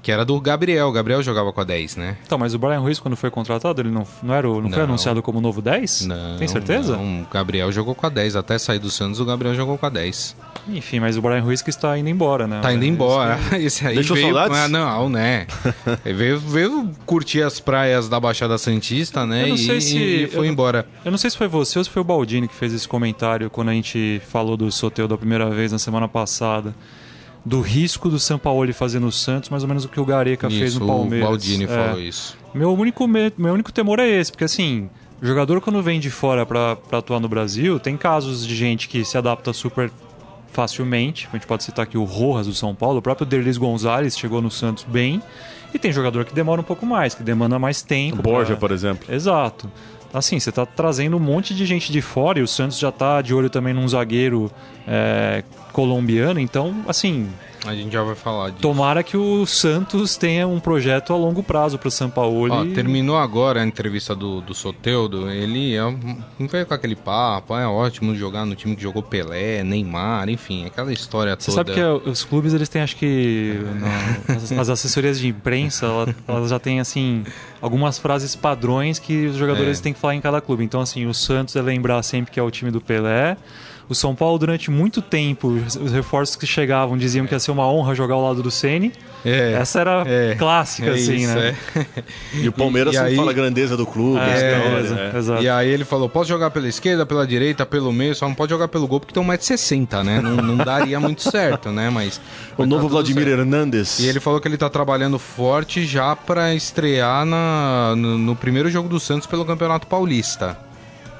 [0.07, 0.87] Que era do Gabriel.
[0.87, 2.15] O Gabriel jogava com a 10, né?
[2.25, 4.77] Então, mas o Brian Ruiz, quando foi contratado, ele não, não, era, o- não, foi
[4.77, 4.85] Não.
[4.85, 6.05] anunciado como novo 10?
[6.05, 6.37] Não.
[6.37, 6.95] Tem certeza?
[6.95, 8.37] Não, o Gabriel jogou com a 10.
[8.37, 10.33] Até sair do Santos, o Gabriel jogou com a 10.
[10.69, 12.61] Enfim, mas o Brian Ruiz que está indo embora, né?
[12.61, 13.37] Tá indo embora.
[13.59, 14.27] Esse aí Deixou veio...
[14.33, 14.57] saudades?
[14.57, 15.45] Ah, não, né?
[16.05, 19.43] Ele veio, veio curtir as praias da Baixada Santista, né?
[19.43, 20.87] Eu não e, sei se- e foi eu não- embora.
[21.03, 23.49] Eu não sei se foi você ou se foi o Baldini que fez esse comentário
[23.49, 26.73] quando a gente falou do Soteu da primeira vez na semana passada.
[27.47, 30.71] Do risco do Sampaoli fazer no Santos, mais ou menos o que o Gareca fez
[30.71, 31.25] Isso, no Palmeiras.
[31.27, 31.67] o Baldini É.
[31.67, 32.37] falou isso.
[32.53, 34.89] Meu único, me- meu único temor é esse, porque assim,
[35.21, 38.89] o jogador quando vem de fora pra, pra atuar no Brasil, tem casos de gente
[38.89, 39.89] que se adapta super
[40.51, 41.27] facilmente.
[41.31, 44.41] A gente pode citar aqui o Rojas do São Paulo, o próprio Derlis Gonzalez chegou
[44.41, 45.21] no Santos bem.
[45.73, 48.19] E tem jogador que demora um pouco mais, que demanda mais tempo.
[48.19, 49.13] O Borja, pra- por exemplo.
[49.13, 49.69] Exato.
[50.13, 53.21] Assim, você tá trazendo um monte de gente de fora e o Santos já tá
[53.21, 54.51] de olho também num zagueiro
[54.87, 57.29] é, colombiano, então, assim,
[57.67, 58.61] A gente já vai falar disso.
[58.61, 62.51] tomara que o Santos tenha um projeto a longo prazo pro Sampaoli.
[62.51, 65.29] Ó, terminou agora a entrevista do, do Soteudo.
[65.29, 65.81] Ele é,
[66.39, 67.53] não veio com aquele papo.
[67.53, 71.55] "Ah, É ótimo jogar no time que jogou Pelé, Neymar, enfim, aquela história Você toda.
[71.57, 73.59] sabe que é, os clubes eles têm, acho que
[74.27, 77.23] no- as, as assessorias de imprensa, ela- elas já têm assim
[77.61, 79.83] algumas frases padrões que os jogadores É.
[79.83, 80.63] têm que falar em cada clube.
[80.63, 83.35] Então assim, o Santos é lembrar sempre que é o time do Pelé.
[83.89, 87.51] O São Paulo durante muito tempo, os os reforços que chegavam diziam que ia ser
[87.51, 88.91] uma honra jogar ao lado do Ceni.
[89.25, 91.55] É, Essa era é, clássica é assim, isso, né?
[91.75, 92.03] é.
[92.43, 94.19] E o Palmeiras E- e aí- fala a grandeza do clube.
[94.19, 95.11] É, né?
[95.17, 95.41] exato.
[95.41, 98.49] E aí ele falou: posso jogar pela esquerda, pela direita, pelo meio, só não pode
[98.51, 100.21] jogar pelo gol porque tem 1,60m, né?
[100.21, 101.89] Não, não daria muito certo, né?
[101.89, 102.17] Mas.
[102.17, 102.21] O
[102.59, 103.39] mas novo tá Vladimir certo.
[103.39, 103.99] Hernandes.
[103.99, 108.69] E ele falou que ele tá trabalhando forte já pra estrear na, no, no primeiro
[108.69, 110.57] jogo do Santos pelo Campeonato Paulista.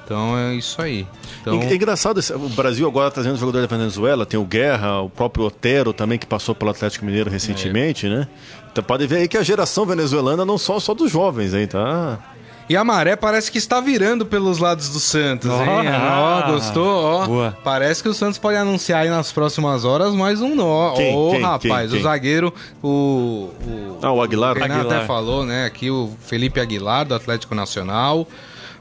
[0.06, 1.06] Então é isso aí.
[1.56, 5.10] Então, É engraçado, o Brasil agora tá trazendo jogador da Venezuela, tem o Guerra, o
[5.10, 8.28] próprio Otero também, que passou pelo Atlético Mineiro recentemente, né?
[8.72, 12.20] Então pode ver aí que a geração venezuelana não só, só dos jovens, hein, tá?
[12.70, 15.88] E a maré parece que está virando pelos lados do Santos, hein?
[15.90, 16.86] Ah, Ó, gostou?
[16.86, 17.58] Ó, boa.
[17.64, 20.92] parece que o Santos pode anunciar aí nas próximas horas mais um nó.
[20.94, 21.42] Ô, Quem?
[21.42, 21.78] rapaz, Quem?
[21.86, 22.02] o Quem?
[22.02, 23.50] zagueiro, o.
[23.66, 24.58] o Ah, o Aguilar.
[24.58, 24.98] O Renan Aguilar.
[24.98, 25.66] até falou, né?
[25.66, 28.28] Aqui o Felipe Aguilar, do Atlético Nacional.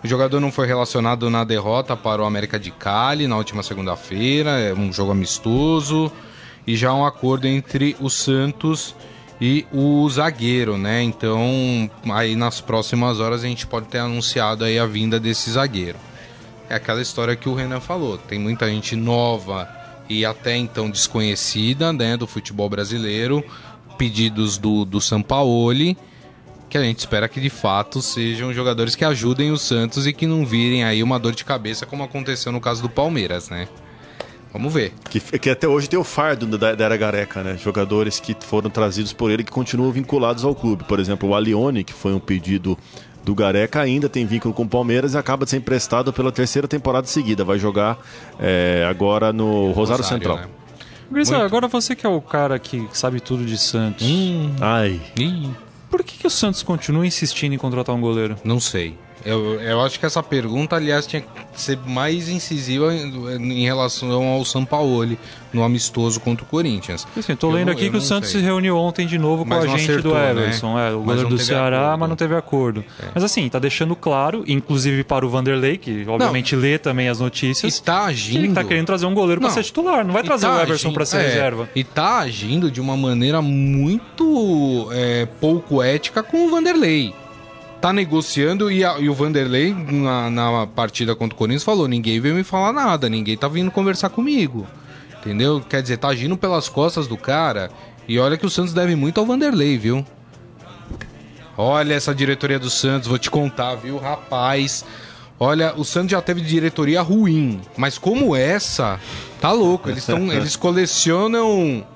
[0.06, 4.50] O jogador não foi relacionado na derrota para o América de Cali na última segunda-feira.
[4.50, 6.12] É um jogo amistoso.
[6.64, 8.94] E já um acordo entre o Santos
[9.40, 11.02] e o zagueiro, né?
[11.02, 15.98] Então, aí nas próximas horas a gente pode ter anunciado aí a vinda desse zagueiro.
[16.70, 18.16] É aquela história que o Renan falou.
[18.16, 19.68] Tem muita gente nova
[20.08, 23.44] e até então desconhecida, né, do futebol brasileiro.
[23.98, 25.98] Pedidos do, do Sampaoli,
[26.68, 30.26] que a gente espera que de fato sejam jogadores que ajudem o Santos e que
[30.26, 33.68] não virem aí uma dor de cabeça como aconteceu no caso do Palmeiras, né?
[34.52, 34.94] Vamos ver.
[35.10, 37.58] Que, que até hoje tem o fardo da, da era Gareca, né?
[37.62, 40.84] Jogadores que foram trazidos por ele que continuam vinculados ao clube.
[40.84, 42.78] Por exemplo, o Alione, que foi um pedido
[43.22, 46.66] do Gareca, ainda tem vínculo com o Palmeiras e acaba de ser emprestado pela terceira
[46.66, 47.44] temporada seguida.
[47.44, 47.98] Vai jogar
[48.40, 50.36] é, agora no Rosário, Central.
[50.38, 50.46] né?
[51.10, 51.44] Gris, Muito.
[51.44, 54.06] agora você que é o cara que sabe tudo de Santos.
[54.06, 55.50] Hum, Ai, ih,
[55.90, 58.36] Por que, que o Santos continua insistindo em contratar um goleiro?
[58.44, 58.98] não sei.
[59.24, 61.28] Eu, eu acho que essa pergunta, aliás, tinha que
[61.60, 65.18] ser mais incisiva em, em relação ao Sampaoli
[65.52, 67.06] no amistoso contra o Corinthians.
[67.16, 68.40] Assim, tô Eu lendo não- aqui que o não Santos sei.
[68.40, 70.30] se reuniu ontem de novo com Mas a não gente acertou, do né?
[70.30, 71.98] Everson, é, o goleiro não do Ceará, acordo.
[72.00, 72.84] mas não teve acordo.
[73.14, 77.72] Mas assim, tá deixando claro, inclusive para o Vanderlei, que obviamente lê também as notícias,
[77.74, 78.44] Está que agindo.
[78.44, 79.50] ele tá querendo trazer um goleiro Não.
[79.50, 81.68] ser titular, não vai E trazer tá o Everson pra ser é, reserva.
[81.74, 87.14] E tá agindo de uma maneira muito é, pouco ética com o Vanderlei.
[87.86, 92.18] Tá negociando e, a- e o Vanderlei, na, na partida contra o Corinthians, falou: ninguém
[92.18, 94.66] veio me falar nada, ninguém tá vindo conversar comigo.
[95.20, 95.60] Entendeu?
[95.60, 97.70] Quer dizer, tá agindo pelas costas do cara.
[98.08, 100.04] E olha que o Santos deve muito ao Vanderlei, viu?
[101.56, 104.84] Olha essa diretoria do Santos, vou te contar, viu, rapaz.
[105.38, 108.98] Olha, o Santos já teve diretoria ruim, mas como essa,
[109.40, 109.88] tá louco.
[109.88, 111.86] Eles, tão, eles colecionam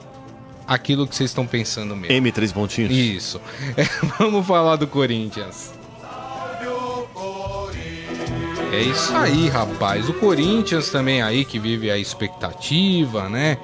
[0.69, 2.13] aquilo que vocês estão pensando mesmo.
[2.15, 2.93] M, três pontinhos.
[2.93, 3.41] Isso.
[3.77, 3.83] É,
[4.21, 5.80] vamos falar do Corinthians.
[8.73, 10.09] É isso aí, rapaz.
[10.09, 13.59] O Corinthians também aí que vive a expectativa, né?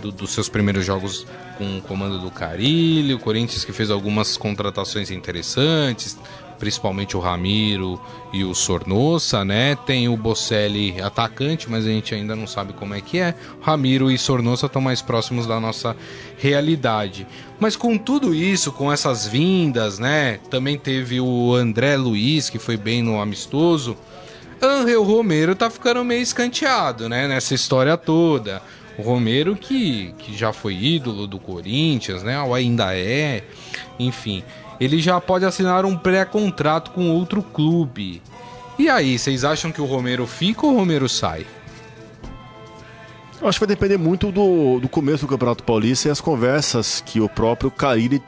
[0.00, 1.26] do- dos seus primeiros jogos
[1.58, 3.16] com o comando do Carilho.
[3.16, 6.16] O Corinthians que fez algumas contratações interessantes.
[6.58, 8.00] principalmente o Ramiro
[8.32, 9.74] e o Sornossa, né?
[9.84, 13.34] Tem o Bocelli atacante, mas a gente ainda não sabe como é que é.
[13.60, 15.96] O Ramiro e Sornossa estão mais próximos da nossa
[16.38, 17.26] realidade.
[17.58, 20.38] Mas com tudo isso, com essas vindas, né?
[20.50, 23.96] Também teve o André Luiz, que foi bem no amistoso.
[24.62, 27.26] Angel Romero tá ficando meio escanteado, né?
[27.26, 28.62] Nessa história toda.
[28.96, 32.40] O Romero que, que já foi ídolo do Corinthians, né?
[32.40, 33.42] Ou ainda é.
[33.98, 34.44] Enfim,
[34.78, 38.22] ele já pode assinar um pré-contrato com outro clube.
[38.78, 41.44] E aí, vocês acham que o Romero fica ou o Romero sai?
[43.40, 47.02] Eu acho que vai depender muito do, do começo do Campeonato Paulista e as conversas
[47.04, 48.22] que o próprio Carilli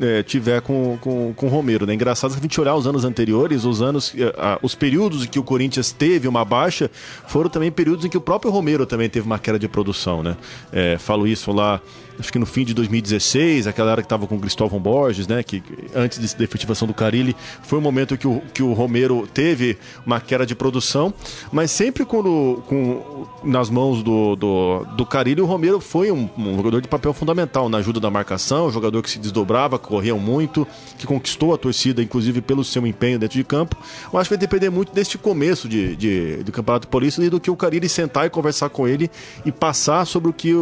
[0.00, 1.86] é, tiver com, com, com o Romero.
[1.86, 1.94] Né?
[1.94, 5.38] Engraçado que a gente olhar os anos anteriores, os anos, é, os períodos em que
[5.38, 6.90] o Corinthians teve uma baixa,
[7.26, 10.22] foram também períodos em que o próprio Romero também teve uma queda de produção.
[10.22, 10.36] Né?
[10.72, 11.80] É, falo isso lá
[12.18, 15.42] acho que no fim de 2016, aquela era que estava com o Cristóvão Borges, né,
[15.42, 15.62] que
[15.94, 20.20] antes da efetivação do Carilli, foi um momento que o, que o Romero teve uma
[20.20, 21.12] queda de produção,
[21.52, 26.56] mas sempre quando, com, nas mãos do, do, do Carilli, o Romero foi um, um,
[26.56, 30.66] jogador de papel fundamental na ajuda da marcação, um jogador que se desdobrava, corria muito,
[30.98, 33.76] que conquistou a torcida, inclusive pelo seu empenho dentro de campo.
[34.12, 37.40] Eu acho que vai depender muito deste começo de, de, de Campeonato Paulista e do
[37.40, 39.10] que o Carilli sentar e conversar com ele
[39.44, 40.52] e passar sobre o que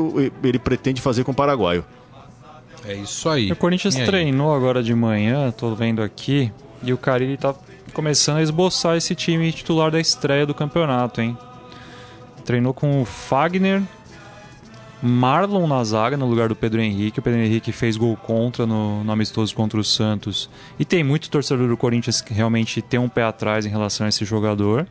[0.43, 1.85] ele pretende fazer com o paraguaio.
[2.87, 3.53] É isso aí.
[3.53, 6.51] O Corinthians treinou agora de manhã, tô vendo aqui,
[6.83, 7.55] e o Carilli tá
[7.93, 11.37] começando a esboçar esse time titular da estreia do campeonato, hein?
[12.45, 13.83] Treinou com o Fagner,
[15.03, 17.19] Marlon na zaga no lugar do Pedro Henrique.
[17.19, 20.51] O Pedro Henrique fez gol contra no, no, amistoso contra o Santos.
[20.79, 24.09] E tem muito torcedor do Corinthians que realmente tem um pé atrás em relação a
[24.09, 24.87] esse jogador.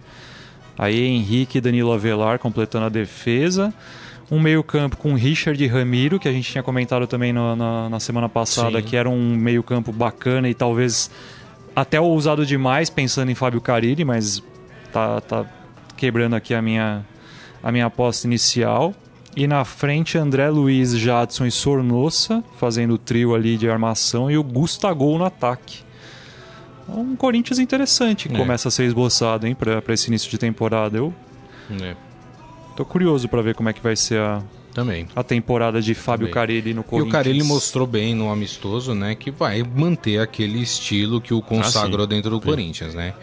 [0.78, 3.74] Aí Henrique e Danilo Avelar completando a defesa
[4.34, 8.00] um meio-campo com Richard e Ramiro, que a gente tinha comentado também no, na, na,
[8.00, 8.88] semana passada, Sim.
[8.88, 11.12] que era um meio-campo bacana e talvez
[11.76, 14.42] até ousado demais pensando em Fábio Carilli, mas
[14.92, 15.46] tá, tá
[15.96, 17.06] quebrando aqui a minha,
[17.62, 18.94] a minha aposta inicial.
[19.36, 24.38] E na frente, André Luiz, Jadson e Sornossa, fazendo o trio ali de armação, e
[24.38, 25.84] o Gustavo no ataque.
[26.88, 28.38] Um Corinthians interessante que é.
[28.38, 30.98] começa a ser esboçado, hein, para esse início de temporada.
[30.98, 31.14] Eu
[31.82, 31.96] é.
[32.76, 34.42] Tô curioso para ver como é que vai ser a,
[34.74, 35.08] também.
[35.16, 36.34] A temporada de Fábio Também.
[36.34, 37.06] Carelli no Corinthians.
[37.06, 41.42] E o Carelli mostrou bem no amistoso, né, que vai manter aquele estilo que o
[41.42, 42.46] consagrou ah, dentro do sim.
[42.46, 43.14] Corinthians, né?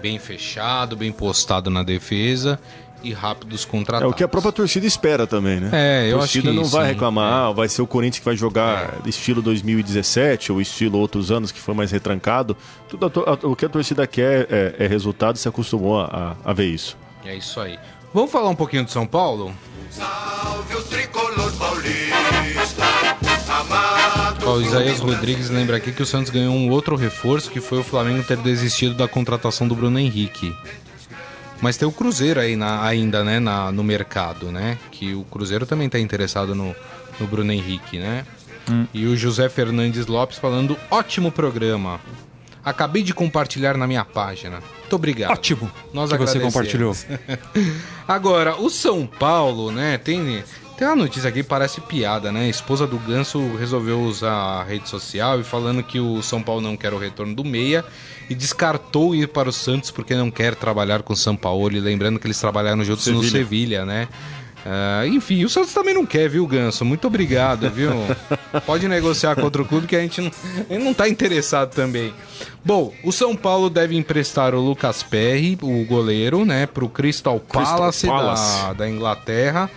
[0.00, 2.58] Bem fechado, bem postado na defesa
[3.02, 5.70] e rápidos contra É o que a própria torcida espera também, né?
[5.72, 7.48] É, eu a torcida acho que não vai sim, reclamar, é.
[7.48, 9.08] ah, vai ser o Corinthians que vai jogar é.
[9.08, 12.56] estilo 2017 ou estilo outros anos que foi mais retrancado.
[12.88, 16.52] Tudo, a, a, o que a torcida quer é, é resultado, se acostumou a, a
[16.52, 16.96] ver isso.
[17.24, 17.78] É isso aí.
[18.14, 19.54] Vamos falar um pouquinho de São Paulo?
[19.90, 22.82] Salve o tricolor paulista.
[24.46, 27.84] o Isaías Rodrigues lembra aqui que o Santos ganhou um outro reforço que foi o
[27.84, 30.54] Flamengo ter desistido da contratação do Bruno Henrique.
[31.62, 34.76] Mas tem o Cruzeiro aí na, ainda, né, na, no mercado, né?
[34.90, 36.74] Que o Cruzeiro também está interessado no,
[37.18, 38.26] no Bruno Henrique, né?
[38.70, 38.86] Hum.
[38.92, 42.00] E o José Fernandes Lopes falando: ótimo programa.
[42.64, 44.62] Acabei de compartilhar na minha página.
[44.80, 45.32] Muito obrigado.
[45.32, 45.70] Ótimo.
[45.92, 46.96] Nós que você compartilhou.
[48.06, 50.44] Agora, o São Paulo, né, tem
[50.76, 52.40] tem uma notícia aqui parece piada, né?
[52.40, 56.60] A esposa do Ganso resolveu usar a rede social e falando que o São Paulo
[56.60, 57.84] não quer o retorno do Meia
[58.28, 61.76] e descartou ir para o Santos porque não quer trabalhar com o São Paulo.
[61.76, 63.22] E lembrando que eles trabalharam juntos Sevilha.
[63.22, 64.08] no Sevilha, né?
[64.64, 66.84] Uh, enfim, o Santos também não quer, viu, Ganso?
[66.84, 67.90] Muito obrigado, viu?
[68.64, 70.30] Pode negociar com outro clube que a gente não,
[70.70, 72.14] ele não tá interessado também.
[72.64, 78.06] Bom, o São Paulo deve emprestar o Lucas Perry, o goleiro, né, pro Crystal Palace,
[78.06, 78.62] Crystal Palace.
[78.62, 79.70] Da, da Inglaterra.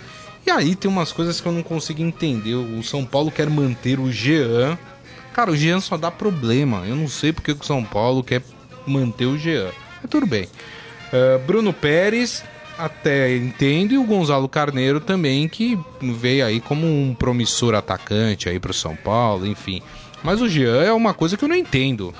[0.45, 2.53] E aí tem umas coisas que eu não consigo entender.
[2.53, 4.77] O São Paulo quer manter o Jean.
[5.33, 6.83] Cara, o Jean só dá problema.
[6.85, 8.43] Eu não sei porque o São Paulo quer
[8.85, 9.71] manter o Jean.
[9.99, 10.47] Mas tudo bem.
[11.11, 12.43] Uh, Bruno Pérez,
[12.77, 18.59] até entendo, e o Gonzalo Carneiro também, que veio aí como um promissor atacante aí
[18.59, 19.81] pro São Paulo, enfim.
[20.23, 22.13] Mas o Jean é uma coisa que eu não entendo.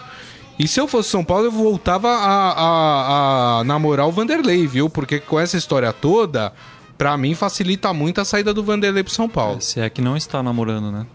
[0.58, 4.90] E se eu fosse São Paulo, eu voltava a, a, a namorar o Vanderlei, viu?
[4.90, 6.54] Porque com essa história toda,
[6.98, 9.62] pra mim facilita muito a saída do Vanderlei pro São Paulo.
[9.62, 11.06] Se é que não está namorando, né?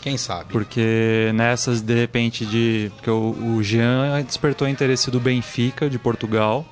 [0.00, 0.46] Quem sabe?
[0.50, 2.90] Porque nessas, de repente, de.
[2.96, 6.66] Porque o, o Jean despertou o interesse do Benfica, de Portugal.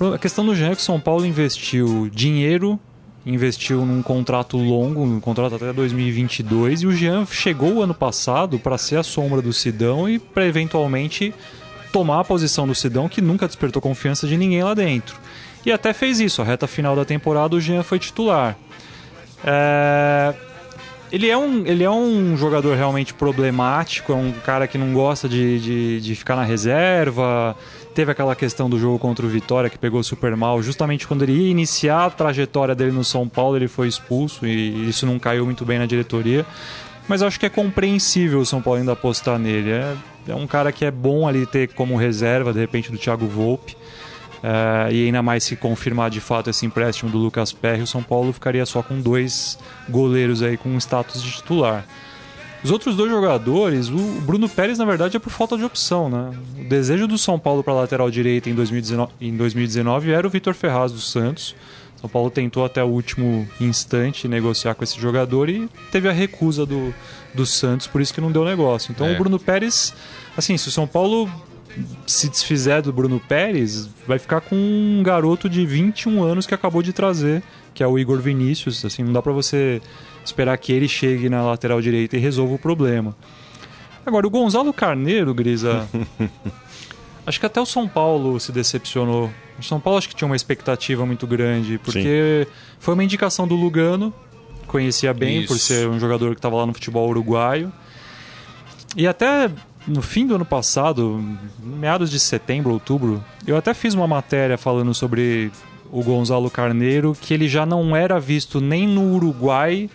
[0.00, 2.80] A questão do Jean é que o São Paulo investiu dinheiro,
[3.26, 8.78] investiu num contrato longo, um contrato até 2022, e o Jean chegou ano passado para
[8.78, 11.34] ser a sombra do Sidão e para eventualmente
[11.92, 15.18] tomar a posição do Sidão, que nunca despertou confiança de ninguém lá dentro.
[15.66, 18.56] E até fez isso, a reta final da temporada o Jean foi titular.
[19.44, 20.34] É...
[21.12, 25.28] Ele é, um, ele é um jogador realmente problemático, é um cara que não gosta
[25.28, 27.56] de, de, de ficar na reserva.
[28.00, 30.62] Teve aquela questão do jogo contra o Vitória que pegou super mal.
[30.62, 34.88] Justamente quando ele ia iniciar a trajetória dele no São Paulo, ele foi expulso e
[34.88, 36.46] isso não caiu muito bem na diretoria.
[37.06, 39.70] Mas acho que é compreensível o São Paulo ainda apostar nele.
[39.70, 39.94] É,
[40.28, 43.76] é um cara que é bom ali ter como reserva, de repente, do Thiago Volpe.
[44.42, 48.02] É, e ainda mais se confirmar de fato esse empréstimo do Lucas Perry, o São
[48.02, 49.58] Paulo ficaria só com dois
[49.90, 51.84] goleiros aí com status de titular.
[52.62, 56.30] Os outros dois jogadores, o Bruno Pérez, na verdade, é por falta de opção, né?
[56.58, 60.52] O desejo do São Paulo para lateral direita em 2019, em 2019 era o Vitor
[60.54, 61.54] Ferraz dos Santos.
[62.00, 66.64] São Paulo tentou até o último instante negociar com esse jogador e teve a recusa
[66.64, 66.94] do,
[67.34, 68.90] do Santos, por isso que não deu negócio.
[68.92, 69.14] Então É.
[69.14, 69.92] o Bruno Pérez,
[70.36, 71.30] assim, se o São Paulo
[72.06, 76.82] se desfizer do Bruno Pérez, vai ficar com um garoto de 21 anos que acabou
[76.82, 77.42] de trazer,
[77.74, 78.84] que é o Igor Vinícius.
[78.84, 79.80] Assim, não dá para você
[80.24, 83.16] esperar que ele chegue na lateral direita e resolva o problema.
[84.04, 85.88] Agora, o Gonzalo Carneiro, Grisa,
[87.26, 89.30] acho que até o São Paulo se decepcionou.
[89.58, 92.46] O São Paulo acho que tinha uma expectativa muito grande, porque
[92.78, 94.12] foi uma indicação do Lugano,
[94.66, 95.66] conhecia bem por Isso.
[95.66, 97.72] ser um jogador que estava lá no futebol uruguaio.
[98.96, 99.50] E até
[99.86, 101.22] no fim do ano passado,
[101.58, 105.50] meados de setembro, outubro, eu até fiz uma matéria falando sobre
[105.90, 109.90] o Gonzalo Carneiro, que ele já não era visto nem no Uruguai,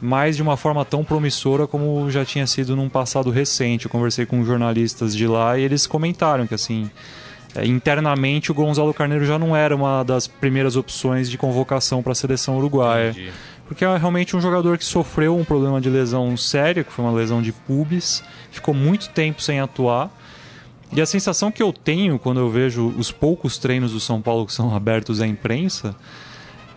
[0.00, 3.86] mas de uma forma tão promissora como já tinha sido num passado recente.
[3.86, 6.90] Eu conversei com jornalistas de lá e eles comentaram que assim,
[7.54, 12.12] é, internamente o Gonzalo Carneiro já não era uma das primeiras opções de convocação para
[12.12, 13.10] a seleção uruguaia.
[13.10, 13.32] Entendi.
[13.66, 17.12] Porque é realmente um jogador que sofreu um problema de lesão séria, que foi uma
[17.12, 20.10] lesão de pubis, ficou muito tempo sem atuar.
[20.90, 24.46] E a sensação que eu tenho quando eu vejo os poucos treinos do São Paulo
[24.46, 25.94] que são abertos à imprensa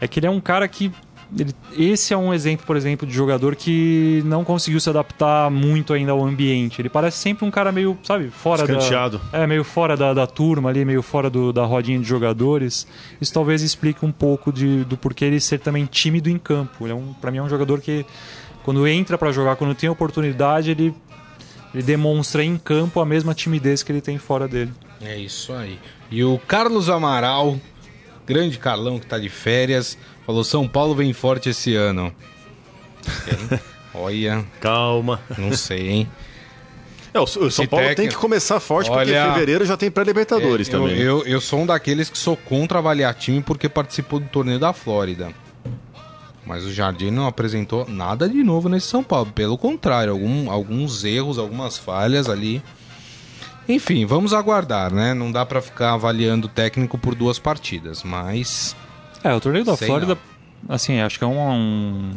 [0.02, 0.92] é que ele é um cara que.
[1.38, 5.94] Ele- esse é um exemplo, por exemplo, de jogador que não conseguiu se adaptar muito
[5.94, 6.82] ainda ao ambiente.
[6.82, 8.74] Ele parece sempre um cara meio, sabe, fora da.
[8.74, 9.22] Escanteado.
[9.32, 12.86] É, meio fora da, da turma ali, meio fora do- da rodinha de jogadores.
[13.20, 16.86] Isso talvez explique um pouco de, do porquê ele ser também tímido em campo.
[16.86, 18.06] Ele é um, pra mim é um jogador que,
[18.64, 20.94] quando entra pra jogar, quando tem oportunidade, ele,
[21.74, 24.72] ele demonstra em campo a mesma timidez que ele tem fora dele.
[25.02, 25.80] É isso aí.
[26.12, 27.58] E o Carlos Amaral,
[28.26, 32.14] grande Carlão que tá de férias, falou: São Paulo vem forte esse ano.
[33.94, 35.20] Olha, Calma.
[35.38, 36.10] não sei, hein?
[37.14, 40.70] É, o, São Paulo tem que começar forte, porque Olha- em fevereiro já tem pré-libertadores
[40.70, 40.98] É, também.
[40.98, 44.60] Eu, eu, eu sou um daqueles que sou contra avaliar time porque participou do torneio
[44.60, 45.30] da Flórida.
[46.46, 49.30] Mas o Jardim não apresentou nada de novo nesse São Paulo.
[49.34, 52.64] Pelo contrário, algum- alguns erros, algumas falhas ali.
[53.74, 55.14] Enfim, vamos aguardar, né?
[55.14, 58.76] Não dá pra ficar avaliando o técnico por duas partidas, mas.
[59.24, 60.18] É, o torneio da Sei Flórida,
[60.70, 62.12] assim, acho que é um, um-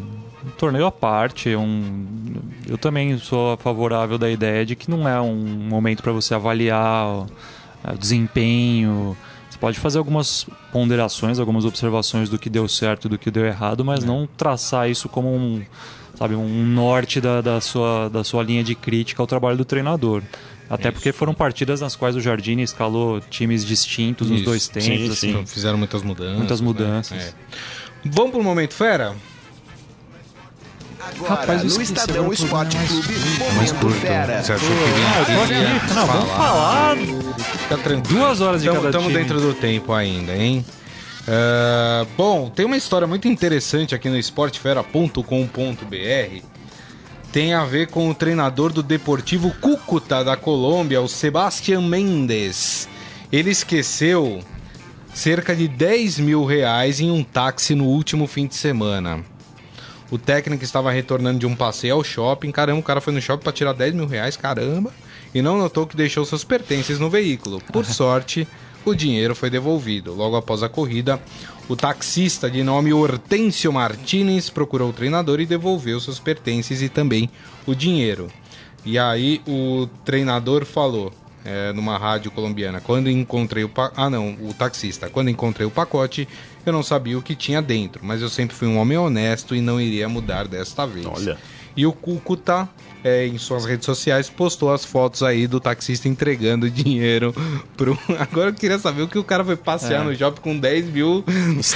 [0.47, 1.51] um torneio à parte.
[1.51, 2.07] é Um,
[2.69, 5.35] eu também sou favorável da ideia de que não é um
[5.69, 7.27] momento para você avaliar o,
[7.83, 9.17] é, o desempenho.
[9.51, 13.45] Você pode fazer algumas ponderações, algumas observações do que deu certo e do que deu
[13.47, 15.63] errado, mas não traçar isso como um,
[16.17, 20.23] sabe, um norte da, da, sua, da sua linha de crítica ao trabalho do treinador.
[20.69, 24.47] Até porque foram partidas nas quais o Jardine escalou times distintos nos Isso.
[24.47, 24.89] dois tempos.
[24.89, 25.39] Sim, assim.
[25.39, 25.47] sim.
[25.47, 26.39] Fizeram muitas mudanças.
[26.39, 26.67] Muitas né?
[26.67, 27.19] mudanças.
[27.19, 27.33] É.
[28.05, 29.15] Vamos pro momento fera?
[31.01, 33.09] Agora, Rapaz, no Estadão Esporte é Clube,
[33.57, 34.01] Mais Momento curto.
[34.01, 34.43] Fera.
[34.43, 35.95] Você achou que vinha aqui.
[35.95, 38.21] Não, vamos falar Fica tranquilo.
[38.21, 40.65] duas horas de cada Estamos dentro do tempo ainda, hein?
[41.27, 46.54] Ah, bom, tem uma história muito interessante aqui no esportefera.com.br.
[47.35, 52.89] Tem a ver com o treinador do Deportivo Cúcuta da Colômbia, o Sebastián Mendes.
[53.33, 54.41] Ele esqueceu
[55.13, 59.25] cerca de 10 mil reais em um táxi no último fim de semana.
[60.13, 62.53] O técnico estava retornando de um passeio ao shopping.
[62.53, 64.93] Caramba, o cara foi no shopping para tirar 10 mil reais, caramba.
[65.35, 67.61] E não notou que deixou seus pertences no veículo.
[67.73, 68.47] Por sorte,
[68.85, 70.15] o dinheiro foi devolvido.
[70.15, 71.21] Logo após a corrida,
[71.69, 77.31] o taxista de nome Hortêncio Martinez procurou o treinador e devolveu seus pertences e também
[77.67, 78.29] o dinheiro.
[78.85, 81.13] E aí o treinador falou
[81.45, 83.93] é, numa rádio colombiana: quando encontrei o pa...
[83.97, 86.29] ah não, o taxista, quando encontrei o pacote,
[86.65, 89.61] eu não sabia o que tinha dentro, mas eu sempre fui um homem honesto e
[89.61, 91.07] não iria mudar desta vez.
[91.07, 91.39] Olha.
[91.77, 92.69] E o Cúcuta,
[93.05, 97.35] é, em suas redes sociais, postou as fotos aí do taxista entregando dinheiro
[97.77, 97.99] pro.
[98.19, 100.05] Agora eu queria saber o que o cara foi passear É.
[100.05, 101.23] no shopping com 10 mil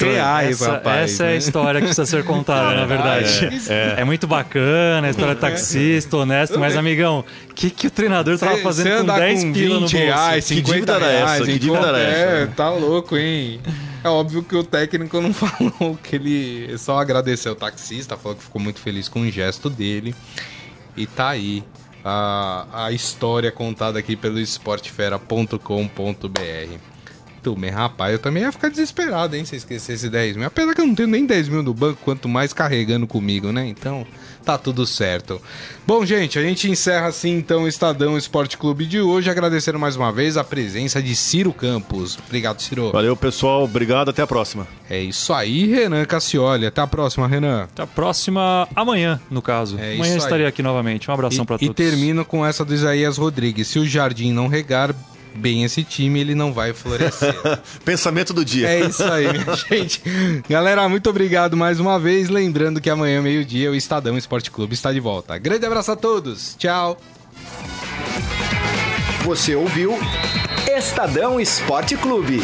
[0.01, 1.13] reais, essa, rapaz.
[1.13, 1.37] essa é a né?
[1.37, 3.51] história que precisa ser contada, na verdade.
[3.69, 8.39] É, muito bacana a história do taxista, honesto, mas, amigão, o que, que o treinador
[8.39, 9.97] tava Cê- fazendo cê com andar 10 com pila no 20 bolso?
[9.97, 11.45] reais, Que 50 dívida era reais, essa?
[11.53, 12.21] Que dívida era essa?
[12.43, 13.61] É, tá louco, hein?
[14.03, 18.45] É óbvio que o técnico não falou que ele só agradeceu o taxista, falou que
[18.45, 20.15] ficou muito feliz com o gesto dele.
[20.99, 21.63] E tá aí
[22.05, 26.98] a, a história contada aqui pelo esportefera.com.br.
[27.55, 30.47] Também, rapaz, eu também ia ficar desesperado, hein, se esquecesse 10 mil.
[30.47, 33.67] Apesar que eu não tenho nem 10 mil no banco, quanto mais carregando comigo, né?
[33.67, 34.07] Então,
[34.45, 35.41] tá tudo certo.
[35.87, 39.97] Bom, gente, a gente encerra assim então o Estadão Esporte Clube de hoje, agradecendo mais
[39.97, 42.19] uma vez a presença de Ciro Campos.
[42.27, 42.91] Obrigado, Ciro.
[42.93, 43.65] Valeu, pessoal.
[43.65, 44.09] Obrigado.
[44.11, 44.67] Até a próxima.
[44.89, 46.67] É isso aí, Renan Cassioli.
[46.67, 47.65] Até a próxima, Renan.
[47.65, 49.79] Até a próxima, amanhã, no caso.
[49.79, 50.49] É amanhã isso estarei aí.
[50.49, 51.11] aqui novamente.
[51.11, 51.77] Um abração para E, e todos.
[51.77, 53.69] termino com essa do Isaías Rodrigues.
[53.69, 54.95] Se o Jardim não regar
[55.39, 57.35] bem esse time, ele não vai florescer.
[57.85, 58.69] Pensamento do dia.
[58.69, 60.03] É isso aí, minha gente.
[60.49, 62.29] Galera, muito obrigado mais uma vez.
[62.29, 65.39] Lembrando que amanhã, meio-dia, o Estadão Esporte Clube está de volta.
[65.39, 66.55] Grande abraço a todos.
[66.59, 67.01] Tchau.
[69.25, 69.99] Você ouviu
[70.77, 72.43] Estadão Esporte Clube.